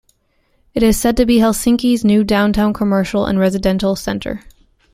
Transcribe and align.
It 0.73 0.81
is 0.81 0.99
said 0.99 1.15
to 1.17 1.27
be 1.27 1.37
Helsinki's 1.37 2.03
new 2.03 2.23
downtown 2.23 2.73
commercial 2.73 3.27
and 3.27 3.37
residential 3.37 3.95
centre. 3.95 4.41